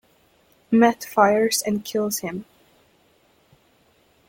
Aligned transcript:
Matt 0.71 1.03
fires 1.03 1.61
and 1.61 1.85
kills 1.85 2.21
him. 2.21 2.45